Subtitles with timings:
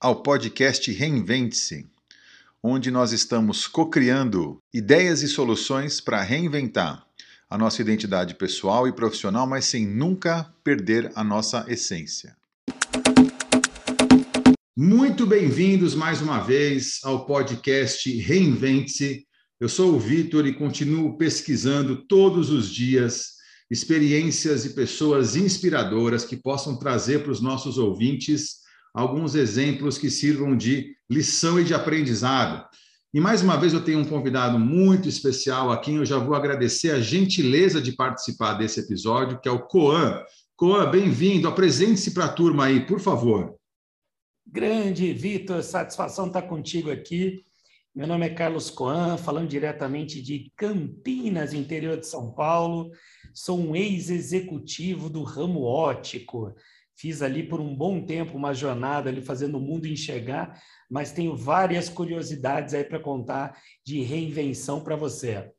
[0.00, 1.86] ao podcast Reinvente-se,
[2.62, 7.06] onde nós estamos co-criando ideias e soluções para reinventar
[7.50, 12.34] a nossa identidade pessoal e profissional, mas sem nunca perder a nossa essência.
[14.74, 19.26] Muito bem-vindos mais uma vez ao podcast Reinvente-se.
[19.60, 23.32] Eu sou o Vitor e continuo pesquisando todos os dias
[23.70, 28.60] experiências e pessoas inspiradoras que possam trazer para os nossos ouvintes
[28.94, 32.64] alguns exemplos que sirvam de lição e de aprendizado.
[33.12, 36.34] E mais uma vez eu tenho um convidado muito especial a quem eu já vou
[36.34, 40.22] agradecer a gentileza de participar desse episódio, que é o Coan.
[40.56, 41.48] Coan, bem-vindo.
[41.48, 43.56] Apresente-se para a turma aí, por favor.
[44.46, 47.44] Grande, Vitor, satisfação estar contigo aqui.
[47.92, 52.92] Meu nome é Carlos Coan, falando diretamente de Campinas, interior de São Paulo.
[53.34, 56.54] Sou um ex-executivo do ramo ótico.
[57.00, 61.34] Fiz ali por um bom tempo uma jornada ali fazendo o mundo enxergar, mas tenho
[61.34, 65.50] várias curiosidades aí para contar de reinvenção para você.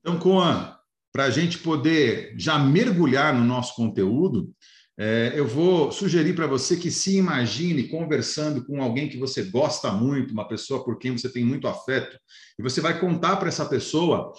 [0.00, 0.74] Então, Coan,
[1.12, 4.50] para a gente poder já mergulhar no nosso conteúdo,
[4.98, 9.92] é, eu vou sugerir para você que se imagine conversando com alguém que você gosta
[9.92, 12.18] muito, uma pessoa por quem você tem muito afeto,
[12.58, 14.32] e você vai contar para essa pessoa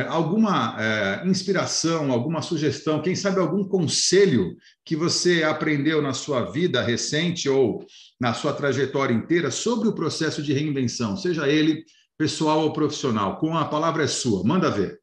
[0.00, 6.80] alguma é, inspiração, alguma sugestão, quem sabe algum conselho que você aprendeu na sua vida
[6.80, 7.84] recente ou
[8.18, 11.84] na sua trajetória inteira sobre o processo de reinvenção, seja ele
[12.16, 13.38] pessoal ou profissional.
[13.38, 14.98] Com a palavra é sua, manda ver.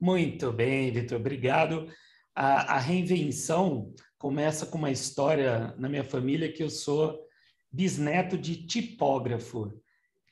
[0.00, 1.86] Muito bem, Vitor, obrigado.
[2.34, 7.18] A, a reinvenção começa com uma história na minha família que eu sou
[7.70, 9.72] bisneto de tipógrafo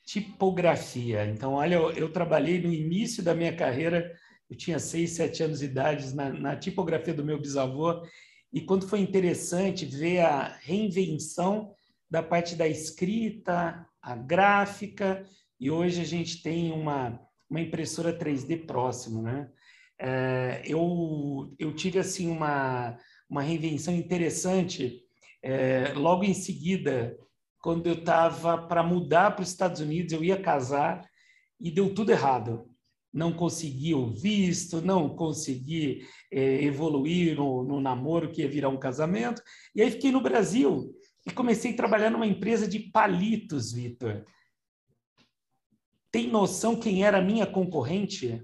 [0.04, 1.26] tipografia.
[1.26, 4.12] Então, olha, eu, eu, trabalhei no início da minha carreira,
[4.50, 8.02] eu tinha seis, sete anos de idade, na, na tipografia do meu bisavô,
[8.52, 11.74] e quando foi interessante ver a reinvenção
[12.10, 15.24] da parte da escrita, a gráfica,
[15.58, 19.48] e hoje a gente tem uma, uma impressora 3D próximo, né?
[19.98, 22.98] É, eu, eu tive, assim, uma,
[23.30, 25.00] uma reinvenção interessante
[25.42, 27.16] é, logo em seguida
[27.62, 31.08] quando eu estava para mudar para os Estados Unidos, eu ia casar
[31.60, 32.68] e deu tudo errado.
[33.14, 38.78] Não consegui o visto, não consegui é, evoluir no, no namoro que ia virar um
[38.78, 39.40] casamento.
[39.74, 40.92] E aí fiquei no Brasil
[41.24, 44.24] e comecei a trabalhar numa empresa de palitos, Vitor.
[46.10, 48.42] Tem noção quem era a minha concorrente?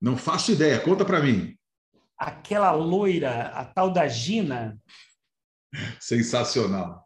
[0.00, 1.58] Não faço ideia, conta para mim.
[2.16, 4.78] Aquela loira, a tal da Gina.
[5.98, 7.03] Sensacional.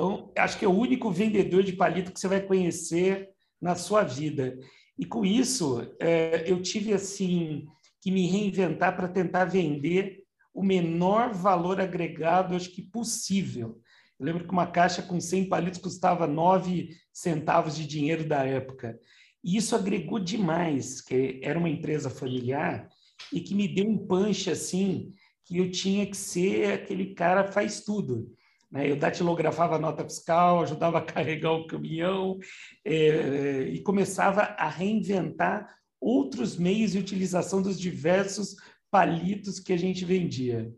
[0.00, 3.28] Então, acho que é o único vendedor de palito que você vai conhecer
[3.60, 4.58] na sua vida.
[4.98, 7.66] E com isso, é, eu tive assim
[8.00, 10.22] que me reinventar para tentar vender
[10.54, 13.78] o menor valor agregado, acho que possível.
[14.18, 18.98] Eu lembro que uma caixa com 100 palitos custava 9 centavos de dinheiro da época.
[19.44, 22.88] E isso agregou demais, que era uma empresa familiar
[23.30, 25.12] e que me deu um punch assim,
[25.44, 28.34] que eu tinha que ser aquele cara faz tudo.
[28.70, 28.90] Né?
[28.90, 32.38] Eu datilografava a nota fiscal, ajudava a carregar o caminhão
[32.84, 38.56] é, e começava a reinventar outros meios de utilização dos diversos
[38.90, 40.72] palitos que a gente vendia.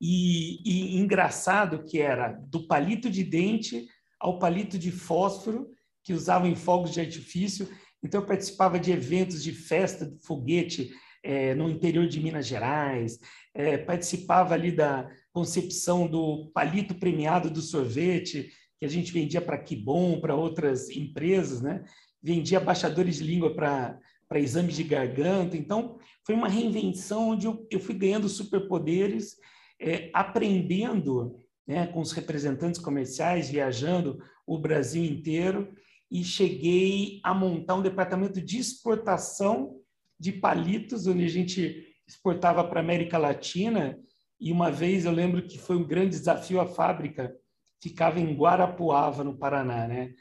[0.00, 3.86] E, e, engraçado que era do palito de dente
[4.18, 5.70] ao palito de fósforo,
[6.02, 7.68] que usavam em fogos de artifício.
[8.02, 10.90] Então, eu participava de eventos de festa de foguete
[11.22, 13.18] é, no interior de Minas Gerais,
[13.54, 19.58] é, participava ali da, concepção do palito premiado do sorvete, que a gente vendia para
[19.58, 21.84] Kibon, para outras empresas, né?
[22.22, 24.00] vendia baixadores de língua para
[24.34, 25.56] exames de garganta.
[25.56, 29.36] Então, foi uma reinvenção onde eu, eu fui ganhando superpoderes,
[29.80, 31.36] é, aprendendo
[31.66, 35.74] né, com os representantes comerciais, viajando o Brasil inteiro,
[36.10, 39.80] e cheguei a montar um departamento de exportação
[40.18, 43.98] de palitos, onde a gente exportava para a América Latina
[44.40, 47.34] e uma vez eu lembro que foi um grande desafio a fábrica,
[47.80, 50.14] ficava em Guarapuava, no Paraná, né?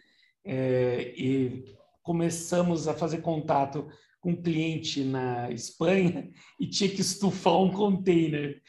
[0.45, 1.63] É, e
[2.01, 3.87] começamos a fazer contato
[4.19, 6.29] com um cliente na Espanha
[6.59, 8.61] e tinha que estufar um container.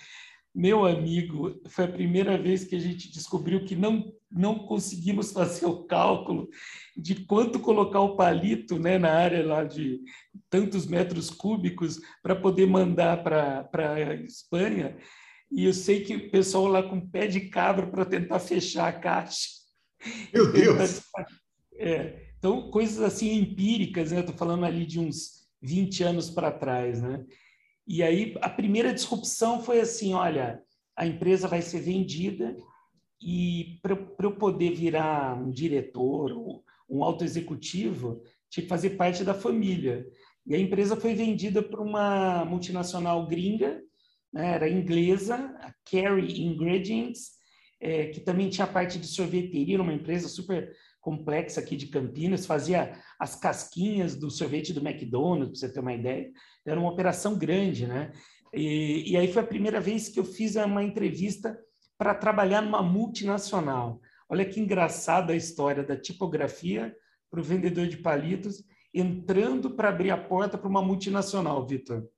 [0.55, 5.67] Meu amigo, foi a primeira vez que a gente descobriu que não, não conseguimos fazer
[5.67, 6.49] o cálculo
[6.96, 10.00] de quanto colocar o palito né, na área lá de
[10.49, 14.96] tantos metros cúbicos para poder mandar para a Espanha.
[15.54, 18.92] E eu sei que o pessoal lá com pé de cabra para tentar fechar a
[18.92, 19.50] caixa.
[20.32, 21.02] Meu Deus!
[21.76, 24.20] É, então, coisas assim empíricas, né?
[24.20, 27.24] Estou falando ali de uns 20 anos para trás, né?
[27.86, 30.60] E aí, a primeira disrupção foi assim, olha,
[30.96, 32.56] a empresa vai ser vendida
[33.22, 33.96] e para
[34.26, 40.06] eu poder virar um diretor ou um alto executivo, tinha que fazer parte da família.
[40.46, 43.80] E a empresa foi vendida para uma multinacional gringa,
[44.34, 47.31] né, era inglesa, a Carry Ingredients,
[47.81, 52.98] é, que também tinha parte de sorveteria, uma empresa super complexa aqui de Campinas, fazia
[53.19, 56.32] as casquinhas do sorvete do McDonald's, para você ter uma ideia.
[56.66, 58.10] Era uma operação grande, né?
[58.52, 61.56] E, e aí foi a primeira vez que eu fiz uma entrevista
[61.96, 64.00] para trabalhar numa multinacional.
[64.28, 66.94] Olha que engraçada a história da tipografia
[67.31, 72.08] para o vendedor de palitos, entrando para abrir a porta para uma multinacional, Vitor.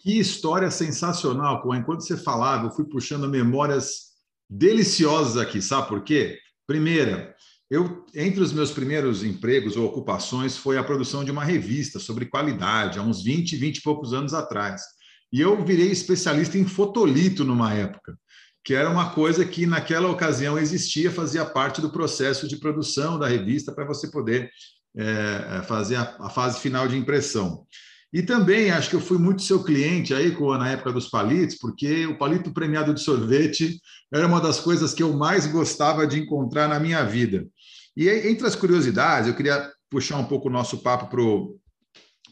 [0.00, 1.80] Que história sensacional, Coen.
[1.80, 4.10] Enquanto você falava, eu fui puxando memórias
[4.48, 6.38] deliciosas aqui, sabe por quê?
[6.66, 7.34] Primeira,
[7.70, 12.26] eu entre os meus primeiros empregos ou ocupações foi a produção de uma revista sobre
[12.26, 14.82] qualidade, há uns 20, 20 e poucos anos atrás.
[15.32, 18.18] E eu virei especialista em fotolito numa época,
[18.64, 23.28] que era uma coisa que naquela ocasião existia, fazia parte do processo de produção da
[23.28, 24.50] revista para você poder
[24.96, 27.64] é, fazer a, a fase final de impressão.
[28.12, 32.06] E também acho que eu fui muito seu cliente aí na época dos palitos, porque
[32.06, 33.80] o palito premiado de sorvete
[34.12, 37.46] era uma das coisas que eu mais gostava de encontrar na minha vida.
[37.96, 41.08] E entre as curiosidades, eu queria puxar um pouco o nosso papo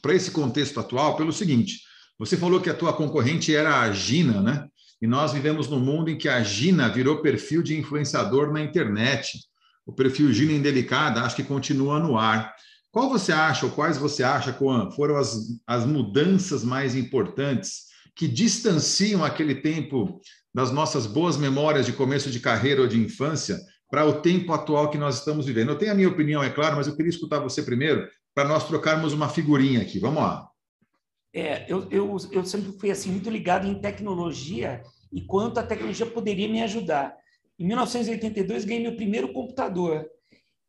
[0.02, 1.80] para esse contexto atual, pelo seguinte:
[2.19, 4.66] você falou que a tua concorrente era a Gina, né?
[5.00, 9.38] E nós vivemos num mundo em que a Gina virou perfil de influenciador na internet.
[9.86, 12.52] O perfil Gina Indelicada acho que continua no ar.
[12.90, 19.23] Qual você acha, ou quais você acha, foram as, as mudanças mais importantes que distanciam
[19.25, 20.20] aquele tempo
[20.55, 23.58] das nossas boas memórias de começo de carreira ou de infância
[23.90, 25.70] para o tempo atual que nós estamos vivendo?
[25.70, 28.67] Eu tenho a minha opinião, é claro, mas eu queria escutar você primeiro para nós
[28.67, 29.99] trocarmos uma figurinha aqui.
[29.99, 30.49] Vamos lá.
[31.35, 34.82] É, eu, eu, eu sempre fui assim muito ligado em tecnologia
[35.12, 37.14] e quanto a tecnologia poderia me ajudar.
[37.58, 40.06] Em 1982 ganhei meu primeiro computador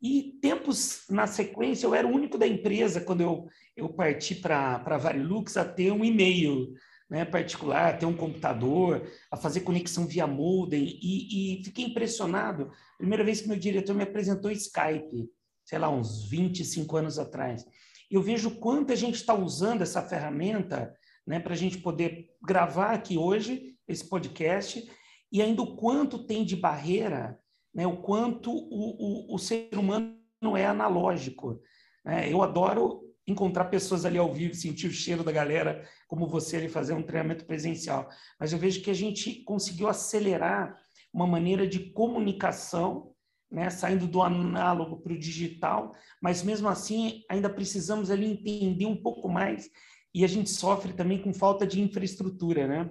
[0.02, 4.82] e tempos na sequência, eu era o único da empresa, quando eu, eu parti para
[4.84, 6.72] a Varilux, a ter um e-mail
[7.10, 10.98] né, particular, a ter um computador, a fazer conexão via modem.
[11.02, 12.70] E, e fiquei impressionado.
[12.96, 15.28] Primeira vez que meu diretor me apresentou Skype,
[15.64, 17.66] sei lá, uns 25 anos atrás.
[18.10, 20.94] Eu vejo quanto a gente está usando essa ferramenta
[21.26, 24.88] né, para a gente poder gravar aqui hoje esse podcast
[25.32, 27.38] e ainda o quanto tem de barreira
[27.74, 30.16] né, o quanto o, o, o ser humano
[30.56, 31.60] é analógico.
[32.04, 32.32] Né?
[32.32, 36.68] Eu adoro encontrar pessoas ali ao vivo, sentir o cheiro da galera, como você ali
[36.68, 38.08] fazer um treinamento presencial.
[38.38, 40.76] Mas eu vejo que a gente conseguiu acelerar
[41.12, 43.12] uma maneira de comunicação,
[43.50, 48.96] né, saindo do análogo para o digital, mas mesmo assim ainda precisamos ali entender um
[48.96, 49.68] pouco mais
[50.14, 52.90] e a gente sofre também com falta de infraestrutura, né?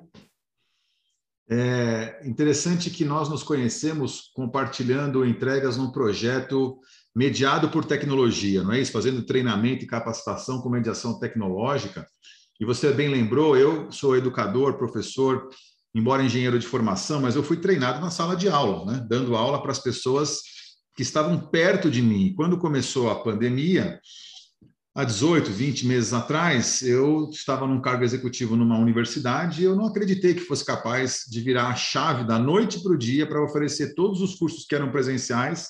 [1.51, 6.78] É interessante que nós nos conhecemos compartilhando entregas num projeto
[7.16, 8.92] mediado por tecnologia, não é isso?
[8.92, 12.07] Fazendo treinamento e capacitação com mediação tecnológica.
[12.60, 15.50] E você bem lembrou, eu sou educador, professor,
[15.96, 19.06] embora engenheiro de formação, mas eu fui treinado na sala de aula, né?
[19.10, 20.42] dando aula para as pessoas
[20.95, 22.34] que estavam perto de mim.
[22.36, 24.00] Quando começou a pandemia,
[25.00, 29.85] há 18, 20 meses atrás, eu estava num cargo executivo numa universidade e eu não
[29.85, 33.95] acreditei que fosse capaz de virar a chave da noite para o dia para oferecer
[33.95, 35.69] todos os cursos que eram presenciais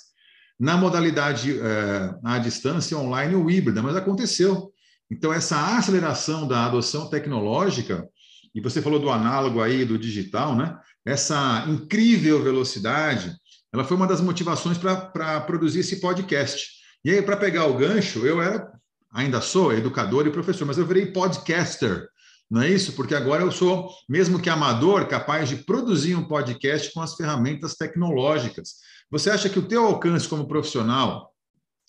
[0.60, 4.74] na modalidade é, à distância, online ou híbrida, mas aconteceu.
[5.12, 8.10] Então, essa aceleração da adoção tecnológica,
[8.56, 10.76] e você falou do análogo aí, do digital, né?
[11.06, 13.32] essa incrível velocidade,
[13.72, 16.68] ela foi uma das motivações para produzir esse podcast.
[17.06, 18.79] E aí, para pegar o gancho, eu era
[19.12, 22.08] ainda sou educador e professor, mas eu virei podcaster,
[22.50, 22.94] não é isso?
[22.94, 27.76] Porque agora eu sou, mesmo que amador, capaz de produzir um podcast com as ferramentas
[27.76, 28.76] tecnológicas.
[29.12, 31.32] Você acha que o teu alcance como profissional,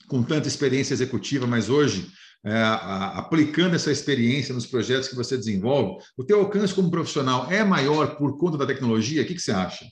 [0.06, 2.10] com tanta experiência executiva, mas hoje
[2.44, 2.52] é,
[3.14, 8.16] aplicando essa experiência nos projetos que você desenvolve, o teu alcance como profissional é maior
[8.16, 9.22] por conta da tecnologia?
[9.22, 9.86] O que, que você acha?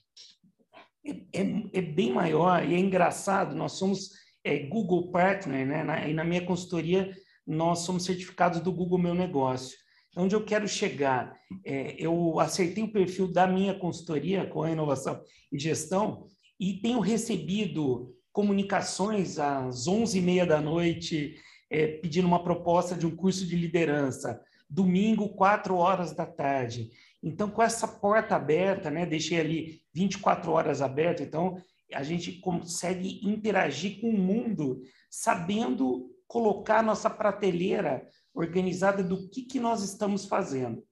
[1.06, 3.54] É, é, é bem maior e é engraçado.
[3.54, 4.10] Nós somos
[4.48, 5.84] é, Google Partner, né?
[5.84, 7.14] Na, e na minha consultoria,
[7.46, 9.76] nós somos certificados do Google Meu Negócio.
[10.16, 11.34] Onde eu quero chegar?
[11.64, 16.26] É, eu acertei o perfil da minha consultoria com a inovação e gestão
[16.58, 21.36] e tenho recebido comunicações às 11h30 da noite
[21.70, 24.40] é, pedindo uma proposta de um curso de liderança.
[24.68, 26.90] Domingo, 4 horas da tarde.
[27.22, 31.60] Então, com essa porta aberta, né, deixei ali 24 horas aberto, então
[31.92, 39.58] a gente consegue interagir com o mundo sabendo colocar nossa prateleira organizada do que, que
[39.58, 40.84] nós estamos fazendo.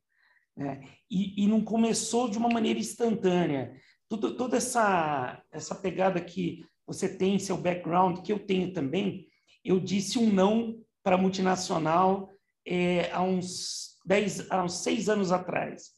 [0.56, 0.88] Né?
[1.10, 3.74] E, e não começou de uma maneira instantânea.
[4.08, 9.26] Tudo, toda essa, essa pegada que você tem, seu background, que eu tenho também,
[9.64, 12.30] eu disse um não para multinacional
[12.66, 15.90] é, há, uns dez, há uns seis anos atrás.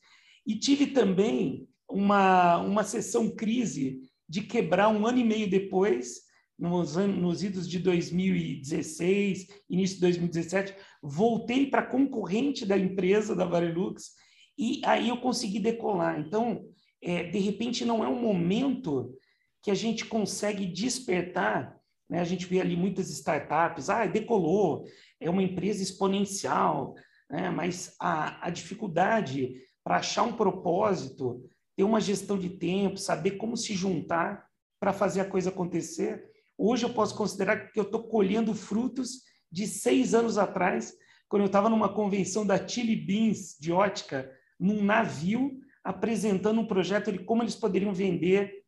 [0.46, 6.96] E tive também uma, uma sessão crise de quebrar um ano e meio depois, nos,
[6.96, 14.12] nos idos de 2016, início de 2017, voltei para concorrente da empresa, da Varilux,
[14.58, 16.18] e aí eu consegui decolar.
[16.18, 16.64] Então,
[17.00, 19.14] é, de repente, não é um momento
[19.62, 21.78] que a gente consegue despertar.
[22.08, 22.20] Né?
[22.20, 24.84] A gente vê ali muitas startups, ah, decolou,
[25.20, 26.94] é uma empresa exponencial,
[27.30, 27.50] né?
[27.50, 29.54] mas a, a dificuldade
[29.84, 34.44] para achar um propósito, ter uma gestão de tempo, saber como se juntar
[34.80, 36.28] para fazer a coisa acontecer.
[36.58, 40.92] Hoje eu posso considerar que eu estou colhendo frutos de seis anos atrás,
[41.28, 47.12] quando eu estava numa convenção da Chili Beans de ótica, num navio, apresentando um projeto
[47.12, 48.64] de como eles poderiam vender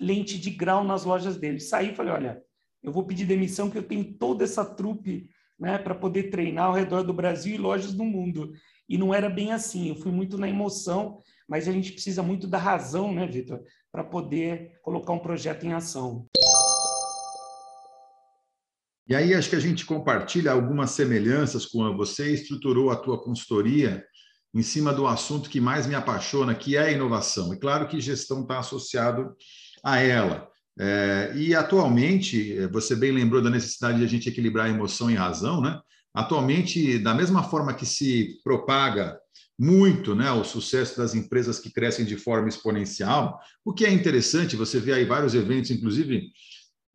[0.00, 1.68] lente de grau nas lojas deles.
[1.68, 2.44] Saí e falei, olha,
[2.80, 5.28] eu vou pedir demissão que eu tenho toda essa trupe
[5.58, 8.52] né, para poder treinar ao redor do Brasil e lojas do mundo.
[8.88, 12.46] E não era bem assim, eu fui muito na emoção, mas a gente precisa muito
[12.46, 16.26] da razão, né, Vitor, para poder colocar um projeto em ação.
[19.08, 24.04] E aí acho que a gente compartilha algumas semelhanças com você estruturou a tua consultoria
[24.54, 27.52] em cima do assunto que mais me apaixona, que é a inovação.
[27.52, 29.34] E claro que gestão está associado
[29.84, 30.48] a ela.
[30.78, 35.14] É, e atualmente, é, você bem lembrou da necessidade de a gente equilibrar emoção e
[35.14, 35.78] razão, né?
[36.14, 39.18] Atualmente, da mesma forma que se propaga
[39.58, 44.56] muito né, o sucesso das empresas que crescem de forma exponencial, o que é interessante,
[44.56, 46.30] você vê aí vários eventos, inclusive,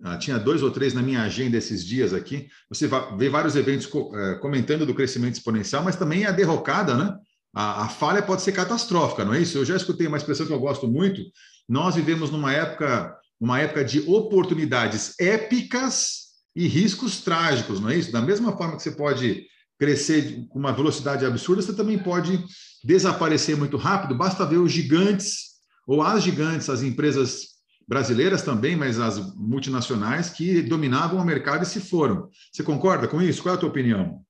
[0.03, 3.89] ah, tinha dois ou três na minha agenda esses dias aqui, você vê vários eventos
[4.13, 7.17] é, comentando do crescimento exponencial, mas também a derrocada, né?
[7.55, 9.57] A, a falha pode ser catastrófica, não é isso?
[9.57, 11.21] Eu já escutei uma expressão que eu gosto muito,
[11.67, 16.26] nós vivemos numa época, uma época de oportunidades épicas
[16.57, 18.11] e riscos trágicos, não é isso?
[18.11, 19.45] Da mesma forma que você pode
[19.77, 22.43] crescer com uma velocidade absurda, você também pode
[22.83, 24.17] desaparecer muito rápido.
[24.17, 30.63] Basta ver os gigantes ou as gigantes, as empresas brasileiras também, mas as multinacionais que
[30.63, 32.27] dominavam o mercado e se foram.
[32.51, 33.43] Você concorda com isso?
[33.43, 34.23] Qual é a tua opinião?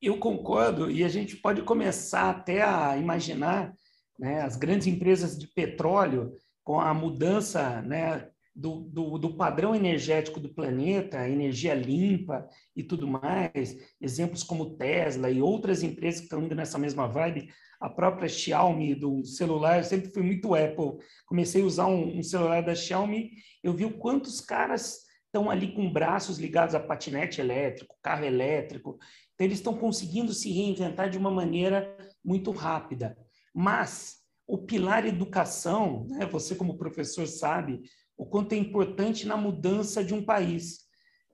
[0.00, 3.74] Eu concordo, e a gente pode começar até a imaginar
[4.18, 6.32] né, as grandes empresas de petróleo
[6.64, 13.06] com a mudança né, do, do, do, padrão energético do planeta, energia limpa e tudo
[13.06, 17.48] mais, exemplos como Tesla e outras empresas que estão indo nessa mesma vibe,
[17.80, 22.22] a própria Xiaomi do celular, eu sempre fui muito Apple, comecei a usar um, um
[22.22, 23.32] celular da Xiaomi,
[23.62, 28.98] eu vi o quantos caras estão ali com braços ligados a patinete elétrico, carro elétrico,
[29.34, 33.18] então eles estão conseguindo se reinventar de uma maneira muito rápida.
[33.52, 37.82] Mas o pilar educação, né, você como professor sabe
[38.16, 40.84] o quanto é importante na mudança de um país.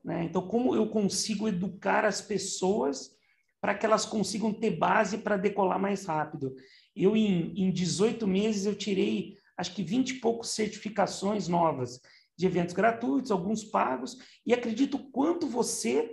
[0.04, 0.24] Né?
[0.24, 3.10] Então, como eu consigo educar as pessoas
[3.60, 6.54] para que elas consigam ter base para decolar mais rápido?
[6.96, 12.00] Eu, em, em 18 meses, eu tirei acho que 20 e poucos certificações novas
[12.36, 16.10] de eventos gratuitos, alguns pagos, e acredito quanto você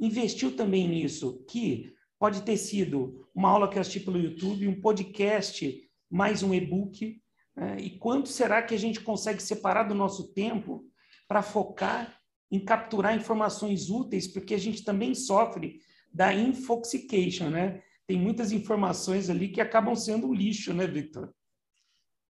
[0.00, 4.80] investiu também nisso, que pode ter sido uma aula que eu assisti pelo YouTube, um
[4.80, 7.20] podcast mais um e-book.
[7.56, 7.78] Né?
[7.80, 10.84] E quanto será que a gente consegue separar do nosso tempo
[11.26, 12.16] para focar
[12.50, 15.80] em capturar informações úteis, porque a gente também sofre
[16.12, 17.82] da infoxication, né?
[18.06, 21.32] Tem muitas informações ali que acabam sendo um lixo, né, Victor?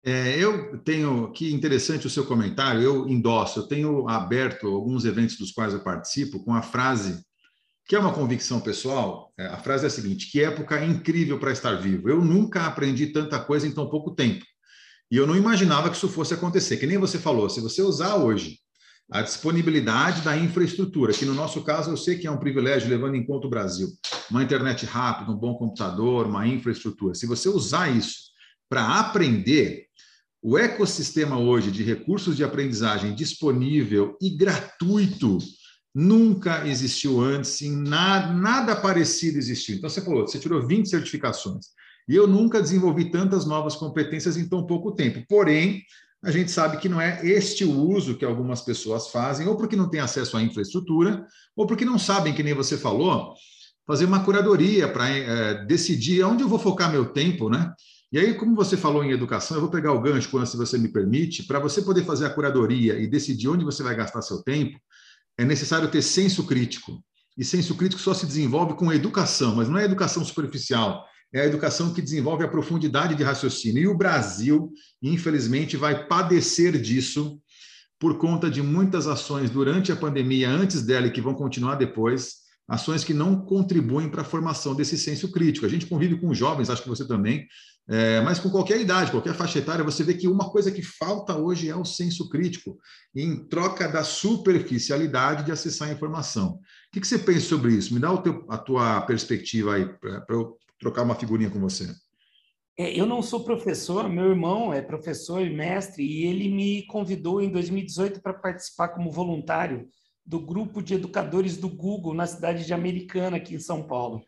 [0.04, 5.38] É, eu tenho, que interessante o seu comentário, eu endosso, eu tenho aberto alguns eventos
[5.38, 7.24] dos quais eu participo com a frase
[7.86, 11.52] que é uma convicção pessoal, é, a frase é a seguinte: que época incrível para
[11.52, 12.08] estar vivo.
[12.08, 14.44] Eu nunca aprendi tanta coisa em tão pouco tempo.
[15.12, 16.78] E eu não imaginava que isso fosse acontecer.
[16.78, 18.58] Que nem você falou, se você usar hoje
[19.10, 23.14] a disponibilidade da infraestrutura, que no nosso caso eu sei que é um privilégio, levando
[23.14, 23.88] em conta o Brasil,
[24.30, 27.14] uma internet rápida, um bom computador, uma infraestrutura.
[27.14, 28.30] Se você usar isso
[28.70, 29.84] para aprender,
[30.40, 35.36] o ecossistema hoje de recursos de aprendizagem disponível e gratuito
[35.94, 39.76] nunca existiu antes, nada, nada parecido existiu.
[39.76, 41.66] Então, você falou, você tirou 20 certificações.
[42.08, 45.24] E eu nunca desenvolvi tantas novas competências em tão pouco tempo.
[45.28, 45.82] Porém,
[46.22, 49.74] a gente sabe que não é este o uso que algumas pessoas fazem, ou porque
[49.74, 53.34] não têm acesso à infraestrutura, ou porque não sabem, que nem você falou,
[53.86, 57.72] fazer uma curadoria para é, decidir onde eu vou focar meu tempo, né?
[58.12, 60.78] E aí, como você falou em educação, eu vou pegar o gancho, quando se você
[60.78, 64.42] me permite, para você poder fazer a curadoria e decidir onde você vai gastar seu
[64.42, 64.78] tempo,
[65.38, 67.02] é necessário ter senso crítico.
[67.36, 71.46] E senso crítico só se desenvolve com educação, mas não é educação superficial, é a
[71.46, 73.82] educação que desenvolve a profundidade de raciocínio.
[73.82, 74.72] E o Brasil,
[75.02, 77.40] infelizmente, vai padecer disso
[77.98, 82.42] por conta de muitas ações durante a pandemia, antes dela e que vão continuar depois,
[82.68, 85.64] ações que não contribuem para a formação desse senso crítico.
[85.64, 87.46] A gente convive com jovens, acho que você também,
[87.88, 91.36] é, mas com qualquer idade, qualquer faixa etária, você vê que uma coisa que falta
[91.36, 92.78] hoje é o senso crítico,
[93.14, 96.52] em troca da superficialidade de acessar a informação.
[96.52, 96.58] O
[96.92, 97.92] que, que você pensa sobre isso?
[97.92, 101.86] Me dá teu, a tua perspectiva aí, para eu trocar uma figurinha com você.
[102.76, 107.40] É, eu não sou professor, meu irmão é professor e mestre, e ele me convidou
[107.40, 109.88] em 2018 para participar como voluntário
[110.26, 114.24] do grupo de educadores do Google na cidade de Americana, aqui em São Paulo.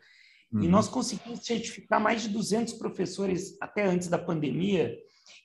[0.51, 0.63] Uhum.
[0.63, 4.95] E nós conseguimos certificar mais de 200 professores até antes da pandemia.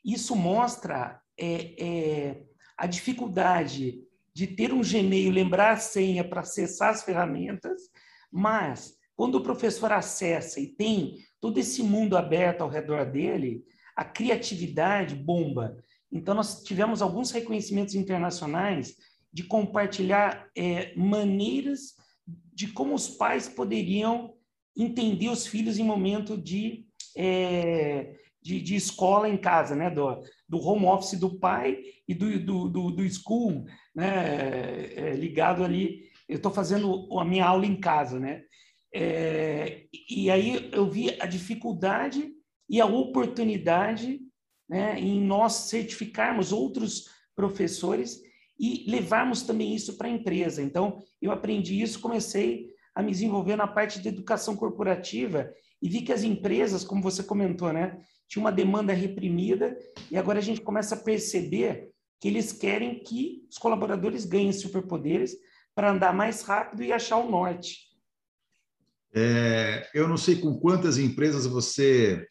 [0.04, 2.42] Isso mostra é, é,
[2.76, 4.00] a dificuldade
[4.32, 7.82] de ter um Gmail, lembrar a senha para acessar as ferramentas,
[8.30, 13.62] mas quando o professor acessa e tem todo esse mundo aberto ao redor dele,
[13.94, 15.76] a criatividade bomba.
[16.10, 18.96] Então, nós tivemos alguns reconhecimentos internacionais
[19.30, 21.96] de compartilhar é, maneiras
[22.26, 24.32] de como os pais poderiam
[24.74, 29.90] entender os filhos em momento de, é, de, de, escola em casa, né?
[29.90, 34.88] Do, do home office do pai e do, do, do, do school, né?
[34.96, 36.08] É, ligado ali.
[36.26, 38.44] Eu estou fazendo a minha aula em casa, né?
[38.92, 42.32] É, e aí eu vi a dificuldade
[42.68, 44.20] e a oportunidade
[44.68, 48.20] né, em nós certificarmos outros professores
[48.58, 50.62] e levarmos também isso para a empresa.
[50.62, 56.02] Então, eu aprendi isso, comecei a me desenvolver na parte de educação corporativa e vi
[56.02, 59.76] que as empresas, como você comentou, né, tinha uma demanda reprimida
[60.10, 65.34] e agora a gente começa a perceber que eles querem que os colaboradores ganhem superpoderes
[65.74, 67.89] para andar mais rápido e achar o norte.
[69.14, 72.26] É, eu não sei com quantas empresas você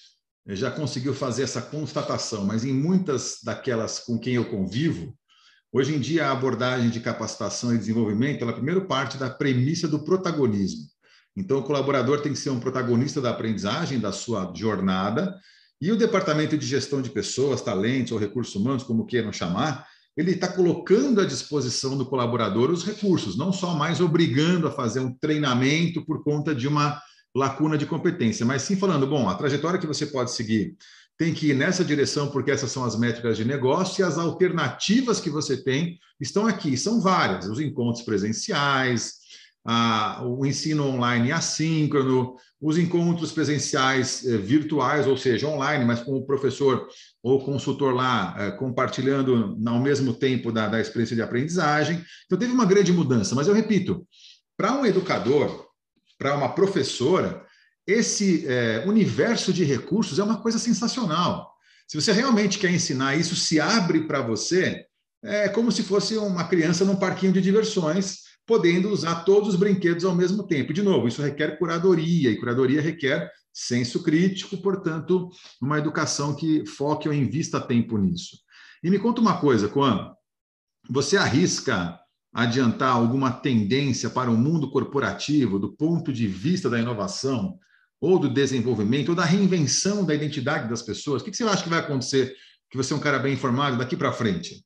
[0.47, 5.13] já conseguiu fazer essa constatação, mas em muitas daquelas com quem eu convivo,
[5.71, 9.99] Hoje em dia, a abordagem de capacitação e desenvolvimento, ela primeiro parte da premissa do
[9.99, 10.87] protagonismo.
[11.37, 15.39] Então, o colaborador tem que ser um protagonista da aprendizagem, da sua jornada,
[15.79, 20.31] e o departamento de gestão de pessoas, talentos ou recursos humanos, como queiram chamar, ele
[20.31, 25.13] está colocando à disposição do colaborador os recursos, não só mais obrigando a fazer um
[25.13, 27.01] treinamento por conta de uma
[27.35, 30.75] lacuna de competência, mas sim falando, bom, a trajetória que você pode seguir
[31.17, 35.19] tem que ir nessa direção, porque essas são as métricas de negócio, e as alternativas
[35.19, 39.15] que você tem estão aqui, são várias: os encontros presenciais,
[39.65, 46.17] a, o ensino online assíncrono, os encontros presenciais eh, virtuais, ou seja, online, mas com
[46.17, 46.87] o professor
[47.23, 52.03] ou consultor lá eh, compartilhando ao mesmo tempo da, da experiência de aprendizagem.
[52.25, 54.05] Então, teve uma grande mudança, mas eu repito:
[54.57, 55.67] para um educador,
[56.17, 57.45] para uma professora,
[57.87, 61.49] esse é, universo de recursos é uma coisa sensacional.
[61.87, 64.85] Se você realmente quer ensinar isso, se abre para você,
[65.23, 70.03] é como se fosse uma criança num parquinho de diversões, podendo usar todos os brinquedos
[70.03, 70.73] ao mesmo tempo.
[70.73, 75.29] De novo, isso requer curadoria, e curadoria requer senso crítico, portanto,
[75.61, 78.39] uma educação que foque ou invista tempo nisso.
[78.83, 80.15] E me conta uma coisa, Juan,
[80.89, 81.99] você arrisca
[82.33, 87.59] adiantar alguma tendência para o mundo corporativo do ponto de vista da inovação
[88.01, 91.21] ou do desenvolvimento, ou da reinvenção da identidade das pessoas?
[91.21, 92.33] O que você acha que vai acontecer,
[92.71, 94.65] que você é um cara bem informado, daqui para frente?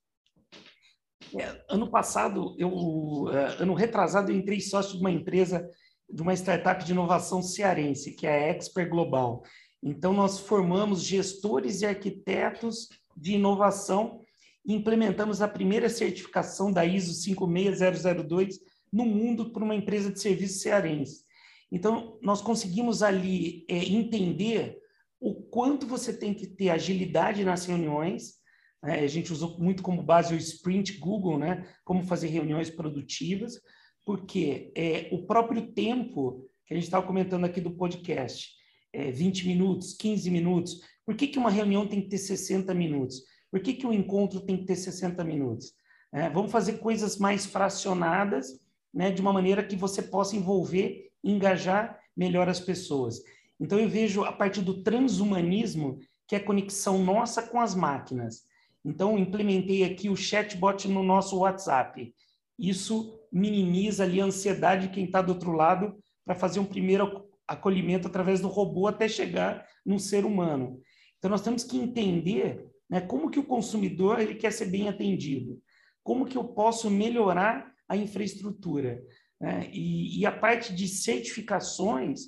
[1.37, 5.69] É, ano passado, eu, é, ano retrasado, eu entrei sócio de uma empresa,
[6.09, 9.43] de uma startup de inovação cearense, que é a Expert Global.
[9.81, 14.21] Então, nós formamos gestores e arquitetos de inovação
[14.65, 18.59] e implementamos a primeira certificação da ISO 56002
[18.91, 21.23] no mundo para uma empresa de serviço cearense.
[21.71, 24.77] Então, nós conseguimos ali é, entender
[25.19, 28.35] o quanto você tem que ter agilidade nas reuniões.
[28.83, 28.99] Né?
[28.99, 31.65] A gente usou muito como base o Sprint Google, né?
[31.85, 33.59] como fazer reuniões produtivas,
[34.05, 38.51] porque é, o próprio tempo que a gente estava comentando aqui do podcast,
[38.91, 43.21] é, 20 minutos, 15 minutos, por que, que uma reunião tem que ter 60 minutos?
[43.49, 45.73] Por que, que um encontro tem que ter 60 minutos?
[46.11, 48.59] É, vamos fazer coisas mais fracionadas,
[48.93, 53.19] né, de uma maneira que você possa envolver engajar melhor as pessoas.
[53.59, 58.43] Então, eu vejo a partir do transhumanismo, que é a conexão nossa com as máquinas.
[58.85, 62.13] Então, implementei aqui o chatbot no nosso WhatsApp.
[62.59, 67.27] Isso minimiza ali a ansiedade de quem está do outro lado para fazer um primeiro
[67.47, 70.81] acolhimento através do robô até chegar num ser humano.
[71.17, 75.61] Então, nós temos que entender né, como que o consumidor ele quer ser bem atendido,
[76.03, 79.01] como que eu posso melhorar a infraestrutura.
[79.39, 79.69] Né?
[79.73, 82.21] E, e, a parte de certificações,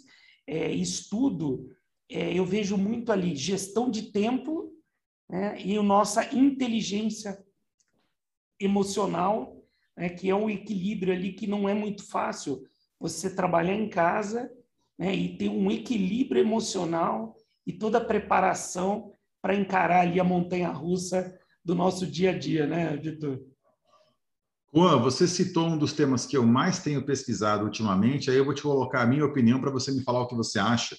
[0.47, 1.69] é, estudo,
[2.09, 4.74] é, eu vejo muito ali gestão de tempo
[5.29, 7.43] né, e a nossa inteligência
[8.59, 9.63] emocional,
[9.97, 12.63] né, que é um equilíbrio ali que não é muito fácil.
[12.99, 14.51] Você trabalhar em casa
[14.97, 17.35] né, e ter um equilíbrio emocional
[17.65, 19.11] e toda a preparação
[19.41, 23.39] para encarar ali a montanha russa do nosso dia a dia, né, Vitor?
[24.73, 28.53] Juan, você citou um dos temas que eu mais tenho pesquisado ultimamente, aí eu vou
[28.53, 30.97] te colocar a minha opinião para você me falar o que você acha,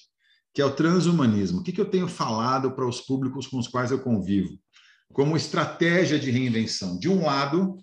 [0.57, 1.59] que é o transhumanismo.
[1.59, 4.57] O que, que eu tenho falado para os públicos com os quais eu convivo?
[5.13, 6.97] Como estratégia de reinvenção.
[6.97, 7.77] De um lado,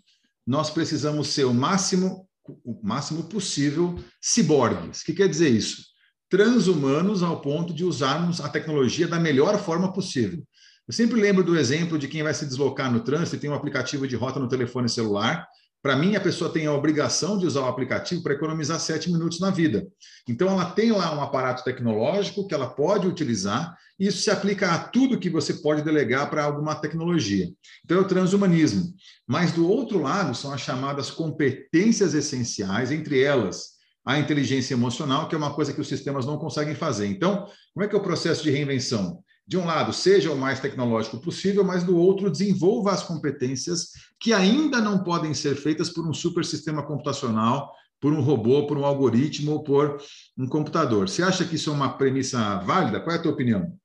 [0.45, 2.29] nós precisamos ser o máximo,
[2.65, 5.03] o máximo possível ciborgues.
[5.03, 5.85] O que quer dizer isso?
[6.29, 10.43] Transhumanos ao ponto de usarmos a tecnologia da melhor forma possível.
[10.89, 13.55] Eu sempre lembro do exemplo de quem vai se deslocar no trânsito e tem um
[13.55, 15.47] aplicativo de rota no telefone celular
[15.85, 19.39] para mim, a pessoa tem a obrigação de usar o aplicativo para economizar sete minutos
[19.39, 19.87] na vida.
[20.27, 24.73] Então, ela tem lá um aparato tecnológico que ela pode utilizar, e isso se aplica
[24.73, 27.53] a tudo que você pode delegar para alguma tecnologia.
[27.85, 28.95] Então, é o transhumanismo.
[29.29, 33.75] Mas, do outro lado, são as chamadas competências essenciais, entre elas
[34.07, 37.09] a inteligência emocional, que é uma coisa que os sistemas não conseguem fazer.
[37.09, 39.23] Então, como é que é o processo de reinvenção?
[39.47, 44.33] De um lado, seja o mais tecnológico possível, mas do outro, desenvolva as competências que
[44.33, 48.85] ainda não podem ser feitas por um super sistema computacional, por um robô, por um
[48.85, 50.03] algoritmo ou por
[50.37, 51.09] um computador.
[51.09, 53.01] Você acha que isso é uma premissa válida?
[53.01, 53.79] Qual é a tua opinião?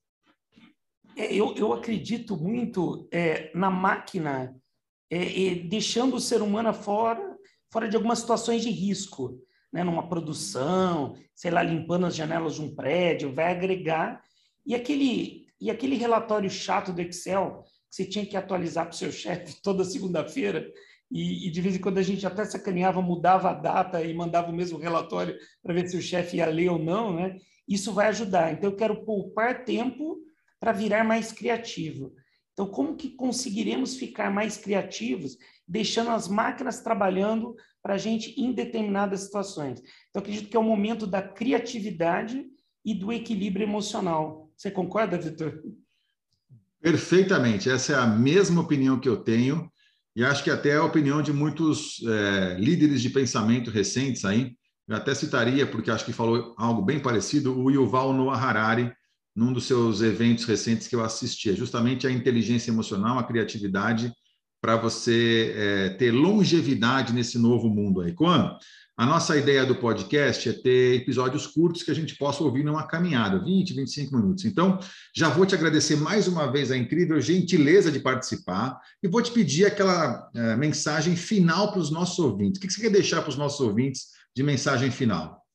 [1.16, 4.56] É, eu, eu acredito muito é, na máquina
[5.10, 7.36] é, deixando o ser humano fora,
[7.70, 9.38] fora de algumas situações de risco,
[9.72, 9.84] né?
[9.84, 14.22] numa produção, sei lá, limpando as janelas de um prédio, vai agregar.
[14.66, 18.98] E aquele, e aquele relatório chato do Excel, que você tinha que atualizar para o
[18.98, 20.72] seu chefe toda segunda-feira,
[21.12, 24.52] e, e, de vez em quando a gente até sacaneava, mudava a data e mandava
[24.52, 27.36] o mesmo relatório para ver se o chefe ia ler ou não, né?
[27.68, 28.54] Isso vai ajudar.
[28.54, 30.20] Então, eu quero poupar tempo
[30.60, 32.14] para virar mais criativo.
[32.54, 38.52] Então, como que conseguiremos ficar mais criativos, deixando as máquinas trabalhando para a gente em
[38.52, 39.82] determinadas situações?
[40.10, 42.46] Então, acredito que é o momento da criatividade
[42.84, 44.49] e do equilíbrio emocional.
[44.60, 45.58] Você concorda, Vitor?
[46.82, 47.70] Perfeitamente.
[47.70, 49.72] Essa é a mesma opinião que eu tenho
[50.14, 54.52] e acho que até é a opinião de muitos é, líderes de pensamento recentes aí.
[54.86, 58.92] Eu até citaria, porque acho que falou algo bem parecido, o Yuval Noah Harari,
[59.34, 61.52] num dos seus eventos recentes que eu assisti.
[61.52, 64.12] É justamente a inteligência emocional, a criatividade
[64.62, 68.12] para você é, ter longevidade nesse novo mundo aí.
[68.12, 68.58] Quando
[69.00, 72.86] a nossa ideia do podcast é ter episódios curtos que a gente possa ouvir numa
[72.86, 74.44] caminhada, 20, 25 minutos.
[74.44, 74.78] Então,
[75.16, 79.32] já vou te agradecer mais uma vez a incrível gentileza de participar e vou te
[79.32, 82.58] pedir aquela é, mensagem final para os nossos ouvintes.
[82.58, 85.46] O que você quer deixar para os nossos ouvintes de mensagem final?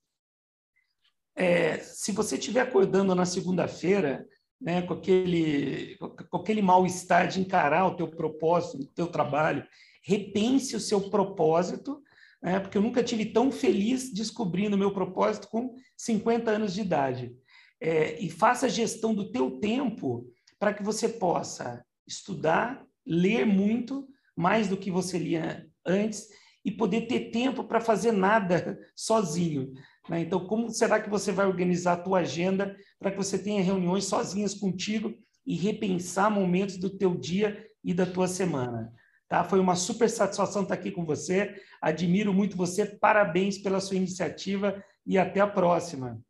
[1.37, 4.26] É, se você estiver acordando na segunda-feira,
[4.59, 5.98] né, com aquele,
[6.30, 9.66] com aquele mal-estar de encarar o teu propósito, o teu trabalho,
[10.02, 12.02] repense o seu propósito
[12.44, 12.61] né?
[12.61, 17.35] porque eu nunca tive tão feliz descobrindo o meu propósito com 50 anos de idade.
[17.80, 24.07] É, e faça a gestão do teu tempo para que você possa estudar, ler muito,
[24.37, 26.28] mais do que você lia antes,
[26.64, 29.72] e poder ter tempo para fazer nada sozinho.
[30.09, 30.20] Né?
[30.20, 34.04] Então, como será que você vai organizar a tua agenda para que você tenha reuniões
[34.04, 35.14] sozinhas contigo
[35.46, 38.92] e repensar momentos do teu dia e da tua semana?
[39.35, 39.42] Tá?
[39.42, 41.53] Foi uma super satisfação estar aqui com você.
[41.83, 42.87] Admiro muito você.
[42.87, 46.20] Parabéns pela sua iniciativa e até a próxima.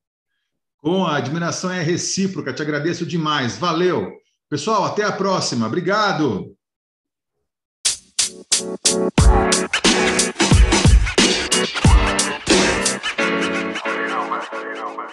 [0.83, 2.55] Bom, a admiração é recíproca.
[2.55, 3.59] Te agradeço demais.
[3.59, 4.11] Valeu.
[4.49, 5.67] Pessoal, até a próxima.
[5.67, 6.57] Obrigado.
[13.85, 14.41] You know, man.
[14.49, 15.09] You know, man.